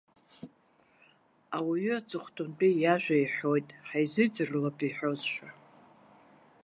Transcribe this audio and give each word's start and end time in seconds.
Ауаҩ 1.57 1.87
аҵыхәтәантәи 1.97 2.73
иажәа 2.81 3.15
иҳәоит, 3.23 3.67
ҳаизыӡрҩлап 3.87 4.77
аҳәозшәа. 4.87 5.49